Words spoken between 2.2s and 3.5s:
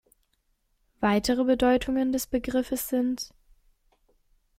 Begriffes sind